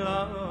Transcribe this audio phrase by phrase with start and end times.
[0.00, 0.49] Love.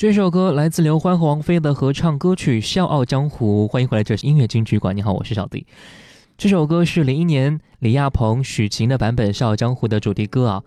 [0.00, 4.96] 这首歌来自刘欢和王菲的合唱歌曲《笑傲江湖》，欢迎回来，这是音乐金曲馆。
[4.96, 5.66] 你好，我是小弟。
[6.38, 10.62] 这首歌是零一年李亚鹏、许晴的版本《笑傲江湖》的主题歌啊。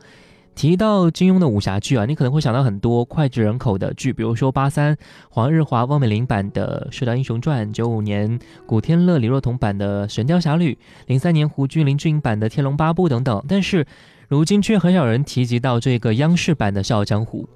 [0.54, 4.96] 提到金庸的武侠剧啊，你可能会想到很多脍炙人口的剧，比如说八三
[5.32, 10.74] 黄日华、汪美玲版的《射雕英雄传》，九五年古天乐、李若彤版的《神雕侠侣》，
[11.08, 13.44] 零三年胡军、林志颖版的《天龙八部》等等。
[13.48, 13.84] 但是
[14.28, 17.50] 如今却很少人提及到这个央视版的《笑傲江湖》。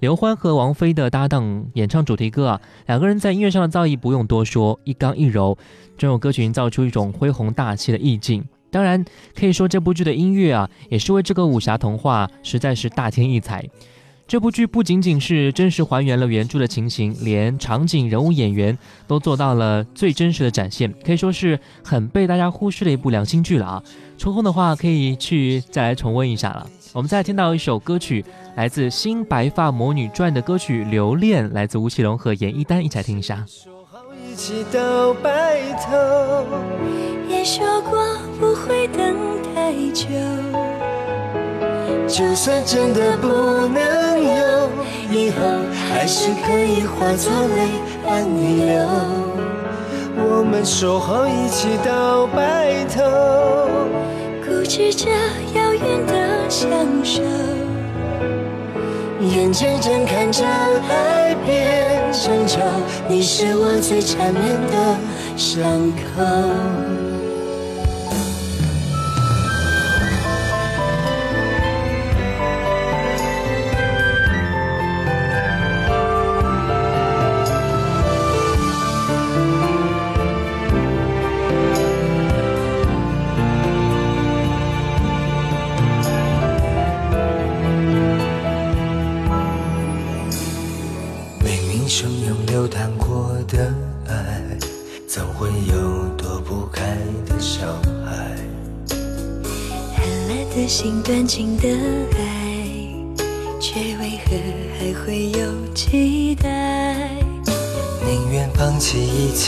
[0.00, 5.58] 刘欢和王菲的搭档演唱主题歌啊，两个人在音乐上的造诣不用多说，一刚一柔，
[5.96, 8.44] 这首歌曲营造出一种恢弘大气的意境。
[8.70, 9.04] 当然，
[9.34, 13.68] 可以说这部剧的音乐啊，也是为这个武侠童话实在是大添异彩。
[14.28, 23.82] 这部剧不仅仅是真实还原了原著的情形，连场景、人物、演员都做到了最真实的展现，可以说是很被大家忽视的一部良心剧了啊！
[24.18, 26.66] 抽空的话可以去再来重温一下了。
[26.92, 28.22] 我们再听到一首歌曲，
[28.54, 33.42] 来自《新白发魔女传》的歌曲《留恋》，来自吴奇隆和严艺丹，一起来听一下。
[34.30, 36.44] 一起到白头，
[37.30, 39.16] 也说过不会等
[39.54, 40.06] 太久。
[42.08, 43.28] 就算真的不
[43.68, 44.70] 能有
[45.12, 45.36] 以后，
[45.92, 47.68] 还是可以化作泪
[48.02, 48.88] 伴你流。
[50.16, 53.04] 我们说好一起到白头，
[54.42, 55.06] 固执着
[55.54, 56.70] 遥远的相
[57.04, 57.22] 守，
[59.20, 60.44] 眼睁睁看着
[60.88, 62.58] 爱变成仇，
[63.06, 64.96] 你是我最缠绵的
[65.36, 67.07] 伤口。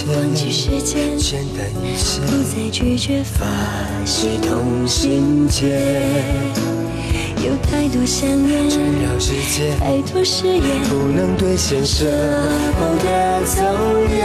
[0.09, 3.47] 忘记时间，简单一些，不再拒绝发
[4.05, 5.79] 些同心结。
[7.45, 13.63] 有太多想念，缠绕世界，太多誓言，不能兑现，舍不得走
[14.09, 14.21] 远。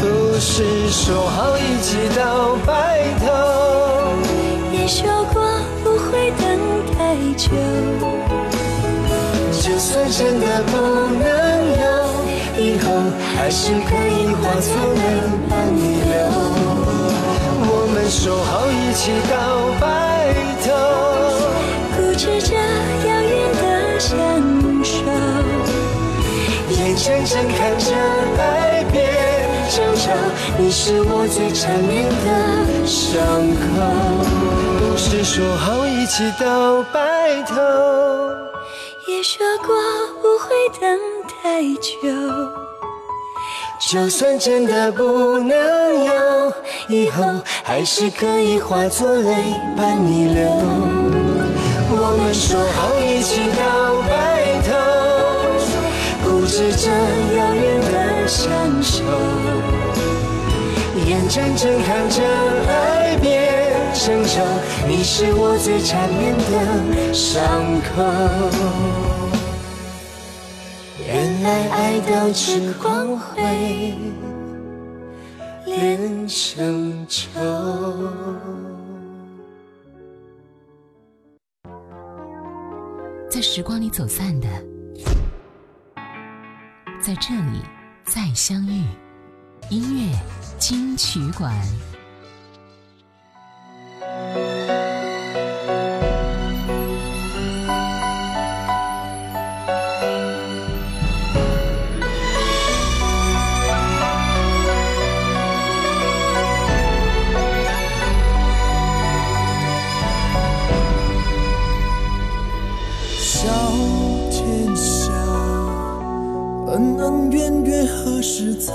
[0.00, 3.26] 不是说好一起到白头。
[4.72, 5.42] 也说过
[5.82, 6.46] 不会等
[6.96, 7.48] 太久，
[9.60, 10.76] 就算真的不
[11.18, 11.37] 能，
[13.48, 15.00] 还是可以化作泪
[15.48, 16.12] 伴你流。
[17.64, 19.32] 我们说好一起到
[19.80, 19.88] 白
[20.60, 20.68] 头，
[21.96, 22.52] 固执着
[23.08, 24.12] 遥远的相
[24.84, 25.00] 守，
[26.76, 27.88] 眼睁睁看着
[28.36, 29.00] 爱变
[29.70, 30.12] 成仇，
[30.58, 33.16] 你是我最缠绵的伤
[33.64, 33.64] 口。
[34.78, 37.56] 不是说好一起到白头，
[39.06, 39.74] 也说过
[40.20, 41.00] 不会等
[41.42, 42.67] 太久。
[43.80, 45.56] 就算真的不能
[46.04, 46.52] 有
[46.88, 47.22] 以后，
[47.62, 49.32] 还是可以化作泪
[49.76, 50.44] 伴你流。
[51.90, 54.74] 我们说好一起到白头，
[56.22, 56.90] 固执着
[57.36, 59.04] 遥远的相守，
[61.06, 62.22] 眼睁睁看着
[62.68, 63.56] 爱变。
[63.94, 64.40] 成熟，
[64.86, 69.17] 你是我最缠绵的伤口。
[71.48, 73.94] 原来爱到痴狂会
[75.64, 77.40] 连成仇。
[83.30, 84.46] 在时光里走散的，
[87.00, 87.62] 在这里
[88.04, 88.84] 再相遇。
[89.70, 90.18] 音乐
[90.58, 91.50] 金曲馆。
[117.88, 118.72] 何时才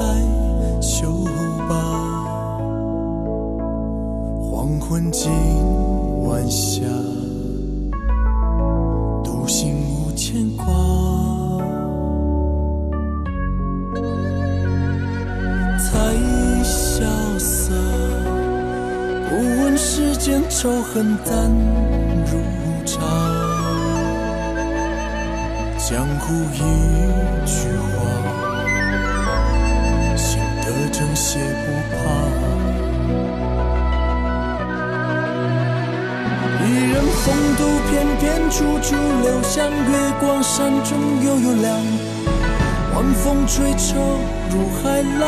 [0.81, 1.23] 休
[1.69, 1.75] 吧？
[4.41, 5.31] 黄昏今
[6.23, 6.81] 晚霞，
[9.23, 10.65] 独行无牵挂。
[15.79, 15.89] 才
[16.63, 17.03] 潇
[17.39, 17.73] 洒，
[19.29, 21.51] 不问世间仇恨淡
[22.25, 22.37] 如
[22.85, 23.01] 茶。
[25.77, 26.57] 江湖一
[27.45, 27.67] 句
[27.97, 28.02] 话。
[38.23, 39.69] 翩翩，处处留香。
[39.69, 41.77] 月光山中悠悠亮，
[42.95, 43.95] 晚风吹愁
[44.49, 45.21] 如海浪。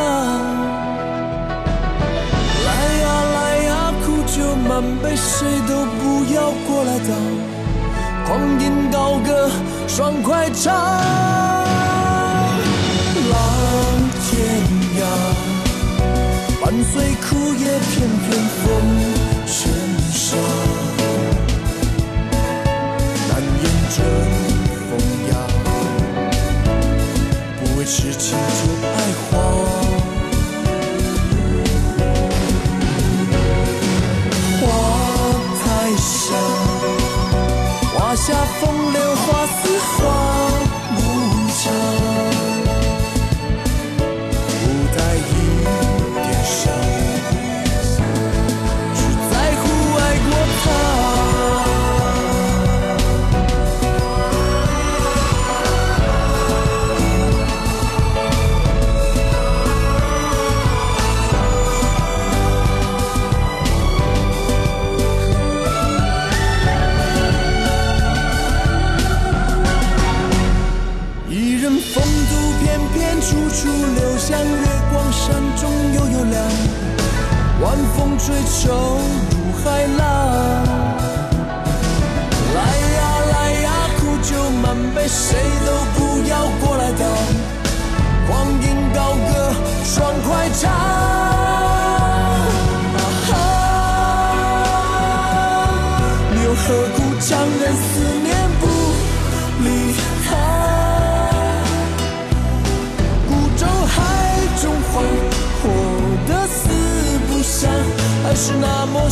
[2.64, 2.68] 来
[3.02, 4.34] 呀来呀，苦酒
[4.66, 7.10] 满杯，谁都不要过来挡。
[8.24, 9.50] 狂饮高歌，
[9.86, 10.74] 爽快唱，
[13.30, 13.36] 浪
[14.24, 14.26] 天
[14.96, 15.00] 涯。
[16.64, 17.92] 伴随枯叶片
[18.24, 18.26] 片
[18.64, 18.64] 风
[19.46, 19.54] 尘
[20.10, 20.34] 沙，
[23.96, 24.04] 春
[24.90, 24.92] 风
[25.30, 25.32] 扬，
[27.56, 28.88] 不为痴情就爱
[29.22, 29.32] 花。
[34.60, 34.62] 花
[35.64, 35.64] 太
[35.96, 36.36] 香，
[37.94, 38.26] 花下
[38.60, 38.62] 风
[38.92, 39.96] 流花似花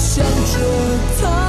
[0.04, 0.60] 想着
[1.18, 1.43] 他。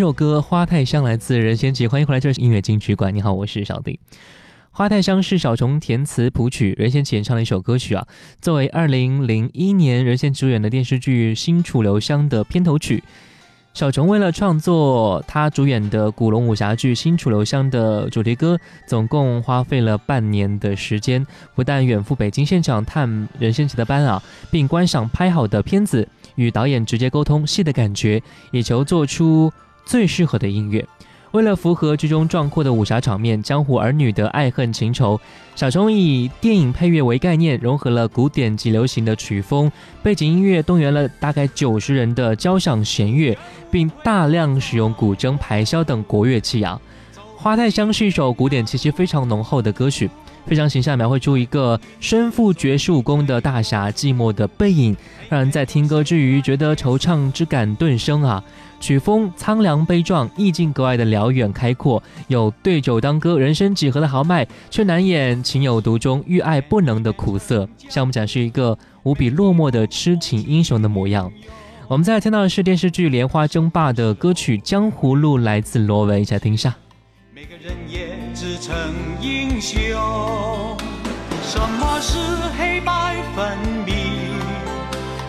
[0.00, 3.14] 这首歌《花太香》来自任贤齐，欢迎回来，这是音乐金曲馆。
[3.14, 4.00] 你好，我是小弟。
[4.70, 8.06] 《花太香》是小虫填词谱曲，任贤齐演唱的一首歌曲啊。
[8.40, 13.04] 作为二零零一年任贤齐主演的电视剧《新楚留香》的片头曲，
[13.74, 29.52] 小虫为了创作他主演的古龙武侠剧《新楚留香》的主题歌，总共花费了半年的时间，不但远赴北京现场探任贤齐的班啊，并观赏拍好的片子，与导演直接沟通戏的感觉，以求做出
[29.90, 30.86] 最适合的音乐。
[31.32, 35.20] 为了符合剧中壮阔的武侠场面、江湖儿女的爱恨情仇，
[35.56, 39.70] 小虫以电影配乐为概念，融合了古典及流行的曲风，
[40.00, 43.36] 背景音乐动员了大概九十人的交响弦乐，
[43.68, 46.80] 并大量使用古筝、排箫等国乐器啊。
[47.36, 50.08] 《花太香》是一首古典气息非常浓厚的歌曲，
[50.46, 54.96] 非常形象描绘出一个身负绝世武功的大侠寂寞的背影，
[55.28, 58.42] 让人在听歌之余觉得惆怅之感顿生啊。
[58.80, 71.30] 曲风苍凉悲壮，意境格外的辽远开阔，有对酒当歌、人生几何的豪迈，却难掩情有独钟、欲爱不能的苦涩，向我们展示一个无比落寞的痴情英雄的模样。
[71.86, 76.74] 我们再听到的是电视剧《莲花争霸》的歌曲《江湖路》，来自罗文，一起来听一下。
[77.34, 78.74] 每个人也自称
[79.20, 79.76] 英雄，
[81.42, 82.16] 什么是
[82.56, 83.94] 黑白分明？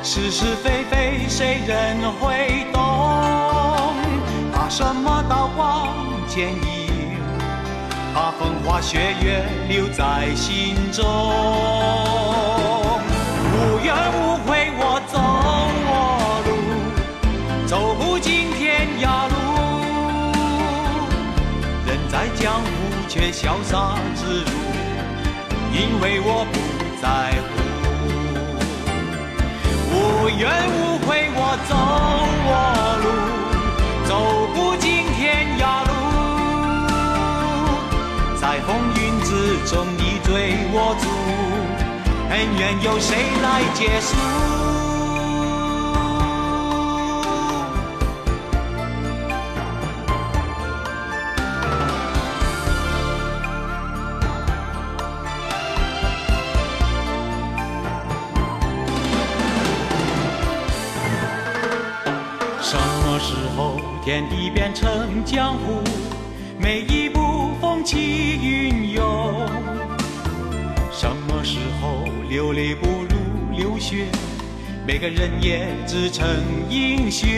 [0.03, 2.90] 是是非非，谁人会懂？
[4.71, 5.89] 什么刀光
[6.29, 7.17] 剑影？
[8.15, 11.03] 把风花雪月留在心中。
[13.53, 15.19] 无怨无悔，我走
[15.83, 15.91] 我
[16.47, 16.49] 路，
[17.67, 19.35] 走不尽天涯路。
[21.85, 22.69] 人在江湖
[23.09, 24.51] 却潇洒自如，
[25.73, 26.55] 因为我不
[27.01, 27.59] 在乎。
[29.91, 30.39] 无怨
[30.71, 30.90] 无
[39.71, 41.07] 中，你追我逐，
[42.29, 44.17] 恩怨由谁来结束？
[62.61, 65.81] 什么时候天地变成江湖？
[66.59, 67.09] 每一
[67.71, 69.47] 风起云涌。
[70.91, 74.07] 什么时候流泪不如流血？
[74.85, 76.27] 每个人也自称
[76.69, 77.29] 英雄。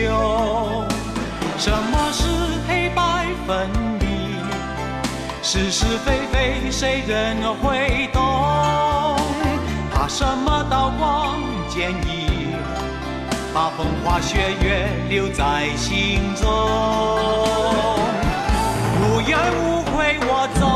[1.56, 2.24] 什么是
[2.66, 4.42] 黑白分明？
[5.40, 8.20] 是是非非，谁人会懂？
[9.92, 11.38] 怕什么刀光
[11.68, 12.56] 剑影？
[13.54, 16.44] 把风花雪月留在心中。
[19.14, 20.66] 无怨无悔，我走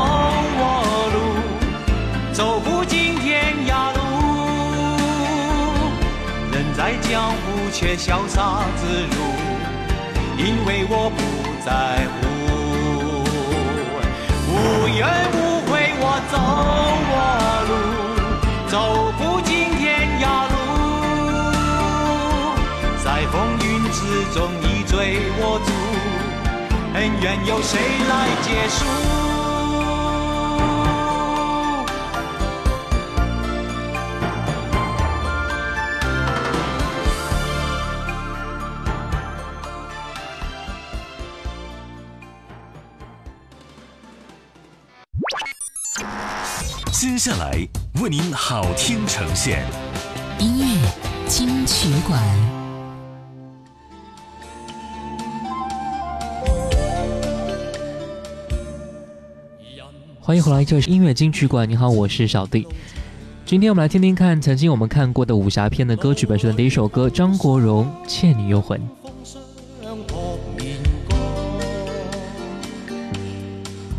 [0.55, 0.63] 我
[1.13, 1.19] 路，
[2.31, 3.99] 走不尽天涯路。
[6.49, 7.35] 人在江湖
[7.73, 9.13] 却潇洒自如，
[10.37, 11.19] 因为我不
[11.65, 12.17] 在乎。
[14.47, 15.03] 无怨
[15.33, 16.39] 无悔，我走
[17.11, 17.13] 我
[17.67, 17.71] 路，
[18.69, 18.73] 走
[19.17, 19.83] 不尽天
[20.23, 20.55] 涯路。
[23.03, 23.99] 在风云之
[24.33, 25.58] 中，你追我，
[26.99, 27.79] 恩怨由谁
[28.09, 28.83] 来结束？
[46.91, 47.65] 接下来
[48.01, 49.65] 为您好听呈现，
[50.37, 50.89] 音乐
[51.29, 52.21] 金曲馆，
[60.29, 61.67] 欢迎回来，这里是音乐金曲馆。
[61.67, 62.67] 你好，我是小弟。
[63.47, 68.79] 今天我们来听听看，曾经我们看过的武侠片的歌曲本身的第一首歌，张国荣《倩女幽魂》。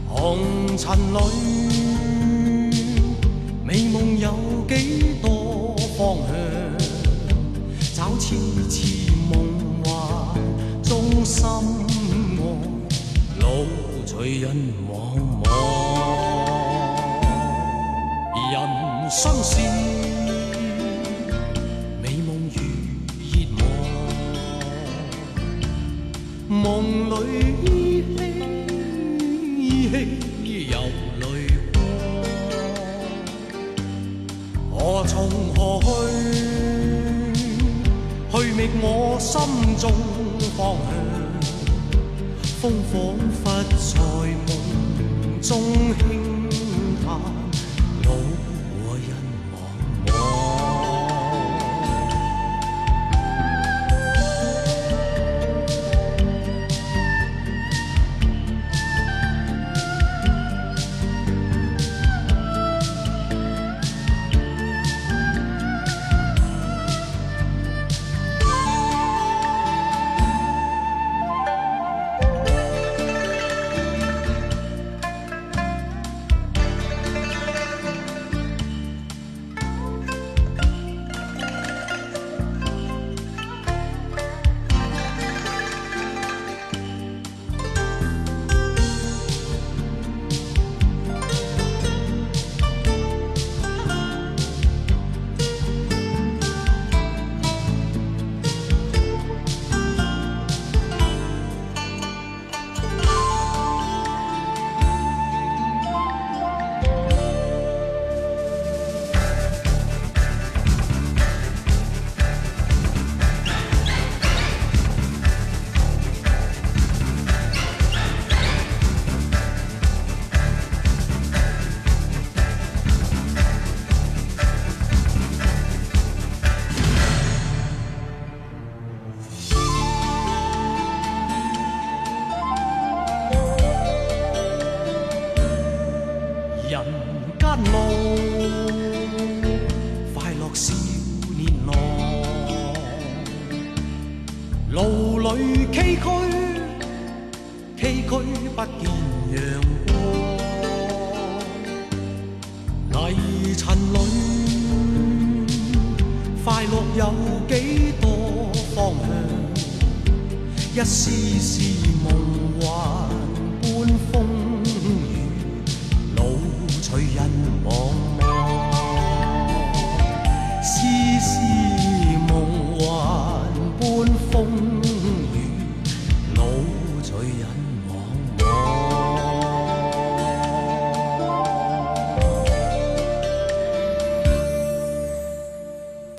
[0.08, 0.38] 红
[0.78, 1.18] 尘里
[3.64, 4.32] 美梦有
[4.68, 6.36] 几多方向？
[7.92, 8.36] 找痴
[8.68, 9.34] 痴梦
[9.82, 10.38] 幻
[10.84, 12.40] 中心爱，
[13.40, 13.66] 路
[14.06, 14.54] 随人
[14.88, 15.69] 茫茫。
[19.10, 19.89] 心事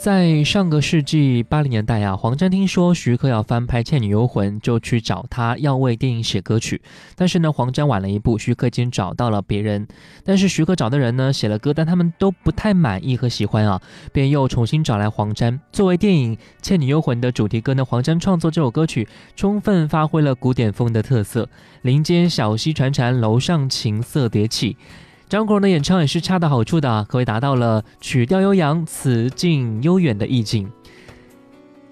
[0.02, 6.82] 在上个世纪八零年代啊，黄沾听说徐克要翻拍《倩女幽魂》，就去找他要为电影写歌曲。
[7.16, 9.88] 但是呢，黄沾晚了一步，徐克已经找到了别人。
[10.26, 13.80] 但是徐克找的人呢，写了歌，但他们都不太满意和喜欢啊，
[14.12, 17.86] 便又重新找来黄沾作为电影《倩女幽魂》的主题歌呢。
[17.86, 21.48] 黄沾创作这首歌曲，充分发挥了古典风的特色，
[21.84, 24.78] 林间小溪潺潺，楼上琴瑟迭起。
[25.32, 30.68] 张国荣的演唱也是恰到好处的，可谓达到了曲调悠扬、词境悠远的意境。《《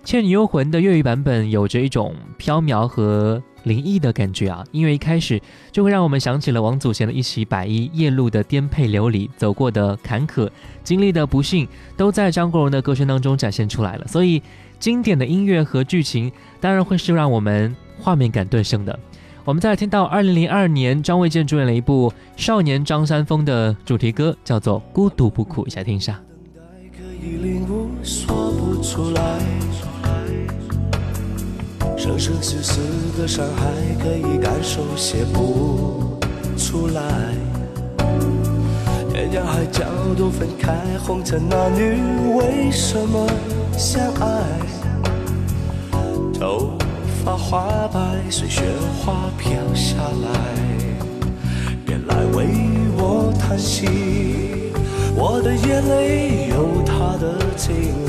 [0.04, 10.49] 倩女幽魂》的粤语版本有着一种飘渺和灵异的感觉啊，音乐一开始就会让我们想起了王祖贤的一袭白衣，夜路的颠沛流离，走过的坎坷，
[10.84, 14.06] 经历的不幸，都在张国荣的歌声当中展现出来了。
[14.06, 14.43] 所以，
[14.80, 18.99] 经典的音乐和剧情当然会是让我们画面感顿生的。
[19.45, 26.19] 我们再来听到二零零二年张卫健主演了一部《少年张三丰》的主题歌，叫做《孤独不苦》，一起听一下。
[31.97, 32.80] 生生世世
[33.17, 33.65] 的伤害，
[33.99, 36.17] 可以感受，写不
[36.58, 37.02] 出来。
[39.12, 39.84] 天涯海角
[40.17, 41.99] 都分开，红尘男女
[42.36, 43.28] 为什么
[43.78, 44.43] 相爱？
[46.39, 46.78] 头
[47.38, 48.63] 花白，随雪
[49.04, 50.30] 花飘下来。
[51.86, 52.48] 别来为
[52.98, 53.88] 我叹息，
[55.15, 58.09] 我的眼泪有它的经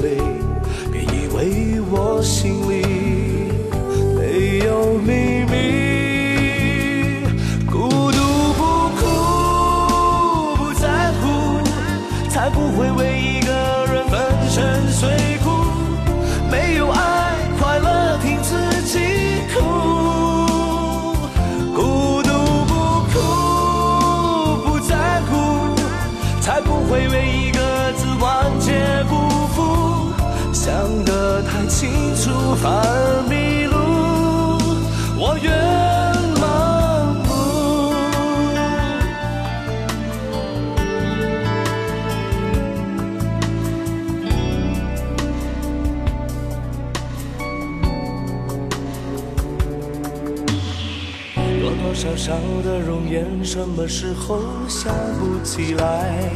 [51.91, 56.31] 多多少的容颜，什么时候想不起来？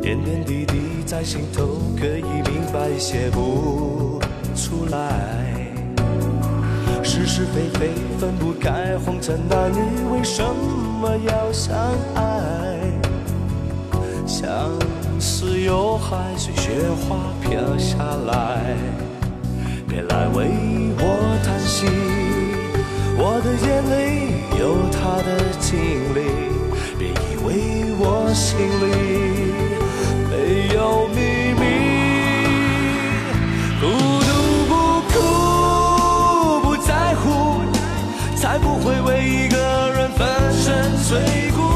[0.00, 4.18] 点点滴滴在心头，可以明白，写不
[4.56, 5.68] 出来。
[7.04, 9.78] 是是非非分不开，红尘男女
[10.10, 11.76] 为什么要相
[12.14, 12.80] 爱？
[14.26, 14.50] 相
[15.20, 16.70] 思有海，随雪
[17.02, 18.74] 花飘下来。
[19.86, 20.46] 别来为
[20.98, 21.86] 我叹息，
[23.20, 23.98] 我的眼里
[24.58, 25.28] 有他的
[25.58, 25.68] 经
[26.14, 26.16] 历。
[26.96, 27.46] 别以为
[27.98, 28.86] 我心里
[30.30, 30.32] 没
[30.74, 30.78] 有
[31.08, 31.18] 秘
[31.58, 31.62] 密。
[33.80, 33.84] 孤
[34.22, 34.30] 独
[34.68, 34.72] 不
[35.10, 35.14] 苦，
[36.62, 37.24] 不在乎
[38.36, 39.56] 才不会为一个
[39.96, 41.18] 人粉身碎
[41.56, 41.67] 骨。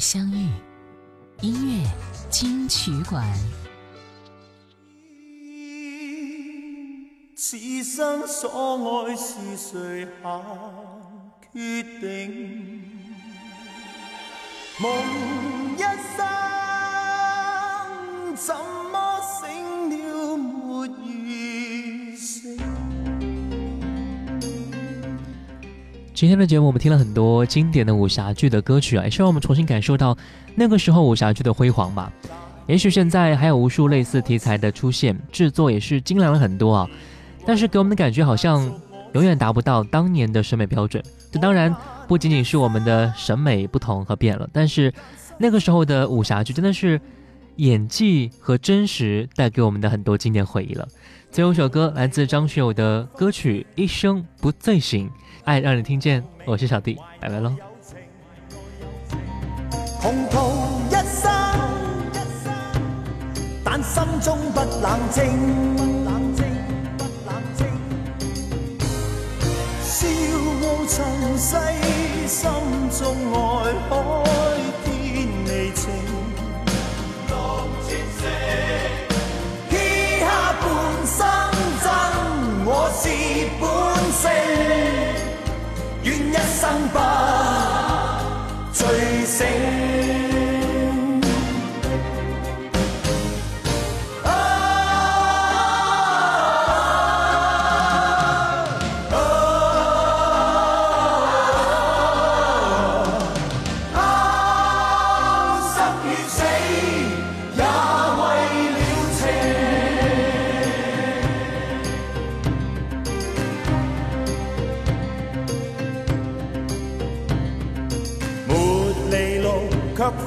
[0.00, 0.48] 相遇。
[1.42, 1.86] 音乐
[2.30, 3.24] 金曲馆。
[7.36, 10.40] 此生所爱是谁下
[11.52, 12.82] 决定？
[14.80, 14.90] 梦
[26.20, 30.14] 今天的节目，我们听了很多经典的武侠剧的歌曲啊，也是让我们重新感受到
[30.54, 32.12] 那个时候武侠剧的辉煌吧。
[32.66, 36.90] 也许现在还有无数类似题材的出现，制作也是精良了很多啊，
[37.46, 38.70] 但是给我们的感觉好像
[39.14, 41.02] 永远达不到当年的审美标准。
[41.32, 41.74] 这当然
[42.06, 44.92] 不仅仅是我们的审美不同和变了，但是
[45.38, 47.00] 那个时候的武侠剧真的是
[47.56, 50.86] 演技和真实带给我们的很多经典回忆了。
[51.30, 55.08] 最后一首歌来自张学友的歌曲《一生不醉醒》，
[55.44, 56.22] 爱让你听见。
[56.44, 57.52] 我是小弟，拜拜喽。
[60.00, 60.38] 穷途
[60.88, 61.30] 一生，
[63.64, 65.24] 但心中不冷静。
[69.82, 70.06] 笑
[70.62, 70.96] 傲尘
[71.38, 71.56] 世，
[72.26, 72.50] 心
[72.90, 73.00] 中
[73.32, 73.36] 爱
[73.88, 73.92] 海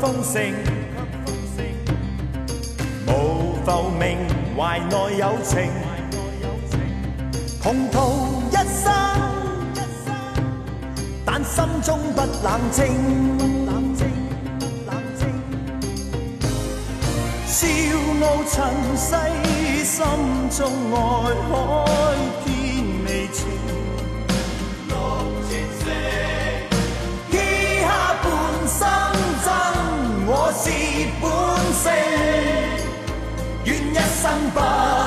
[0.04, 0.54] 卻豐盛，
[3.08, 4.18] 無浮名
[4.58, 5.72] 懷內有情，
[7.62, 8.92] 窮途一生。
[11.26, 12.82] 但心中不冷靜，
[17.48, 17.66] 笑
[18.26, 18.54] 傲尘
[18.98, 19.16] 世，
[19.86, 20.04] 心
[20.50, 20.60] 中
[20.92, 20.98] 愛
[21.50, 21.54] 海
[34.24, 35.03] 生不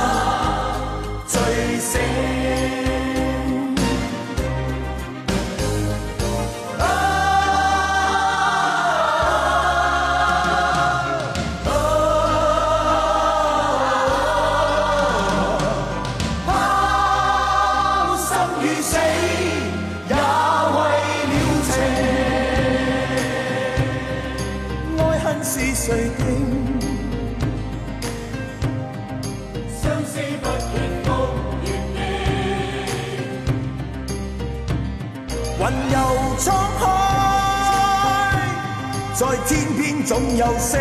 [40.37, 40.79] 有星。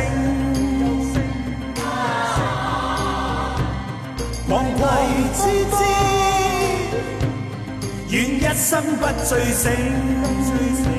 [4.50, 4.82] 昂攜
[5.34, 5.39] 之
[5.72, 5.78] 姿，
[8.10, 10.94] 愿一生不醉醒。